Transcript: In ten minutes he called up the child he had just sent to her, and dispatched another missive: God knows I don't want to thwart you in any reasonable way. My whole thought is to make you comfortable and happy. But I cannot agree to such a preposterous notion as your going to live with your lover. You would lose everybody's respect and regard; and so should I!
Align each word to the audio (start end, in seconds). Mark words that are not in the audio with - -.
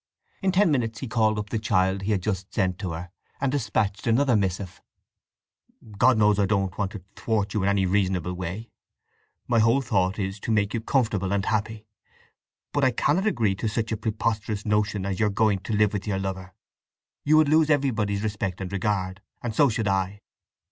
In 0.41 0.51
ten 0.51 0.71
minutes 0.71 0.97
he 1.01 1.07
called 1.07 1.37
up 1.37 1.51
the 1.51 1.59
child 1.59 2.01
he 2.01 2.11
had 2.11 2.23
just 2.23 2.51
sent 2.51 2.79
to 2.79 2.93
her, 2.93 3.11
and 3.39 3.51
dispatched 3.51 4.07
another 4.07 4.35
missive: 4.35 4.81
God 5.95 6.17
knows 6.17 6.39
I 6.39 6.47
don't 6.47 6.75
want 6.75 6.93
to 6.93 7.03
thwart 7.15 7.53
you 7.53 7.61
in 7.61 7.69
any 7.69 7.85
reasonable 7.85 8.33
way. 8.33 8.71
My 9.47 9.59
whole 9.59 9.79
thought 9.79 10.17
is 10.17 10.39
to 10.39 10.51
make 10.51 10.73
you 10.73 10.81
comfortable 10.81 11.31
and 11.31 11.45
happy. 11.45 11.85
But 12.73 12.83
I 12.83 12.89
cannot 12.89 13.27
agree 13.27 13.53
to 13.53 13.67
such 13.69 13.91
a 13.91 13.95
preposterous 13.97 14.65
notion 14.65 15.05
as 15.05 15.19
your 15.19 15.29
going 15.29 15.59
to 15.59 15.73
live 15.75 15.93
with 15.93 16.07
your 16.07 16.17
lover. 16.17 16.55
You 17.23 17.37
would 17.37 17.49
lose 17.49 17.69
everybody's 17.69 18.23
respect 18.23 18.59
and 18.59 18.71
regard; 18.73 19.21
and 19.43 19.53
so 19.53 19.69
should 19.69 19.87
I! 19.87 20.21